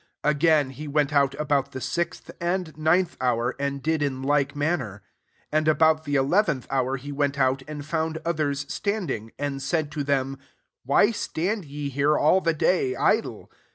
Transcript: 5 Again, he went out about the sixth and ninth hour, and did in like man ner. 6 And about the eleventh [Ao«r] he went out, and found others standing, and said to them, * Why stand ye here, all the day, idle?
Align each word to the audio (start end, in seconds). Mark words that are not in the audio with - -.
5 0.23 0.31
Again, 0.31 0.69
he 0.71 0.87
went 0.87 1.13
out 1.13 1.35
about 1.35 1.73
the 1.73 1.79
sixth 1.79 2.31
and 2.41 2.75
ninth 2.75 3.15
hour, 3.21 3.55
and 3.59 3.83
did 3.83 4.01
in 4.01 4.23
like 4.23 4.55
man 4.55 4.79
ner. 4.79 4.95
6 5.13 5.33
And 5.51 5.67
about 5.67 6.05
the 6.05 6.15
eleventh 6.15 6.65
[Ao«r] 6.71 6.95
he 6.97 7.11
went 7.11 7.37
out, 7.37 7.61
and 7.67 7.85
found 7.85 8.17
others 8.25 8.65
standing, 8.67 9.31
and 9.37 9.61
said 9.61 9.91
to 9.91 10.03
them, 10.03 10.39
* 10.61 10.83
Why 10.87 11.11
stand 11.11 11.65
ye 11.65 11.89
here, 11.89 12.17
all 12.17 12.41
the 12.41 12.51
day, 12.55 12.95
idle? 12.95 13.51